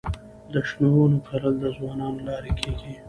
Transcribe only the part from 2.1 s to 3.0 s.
له لارې کيږي.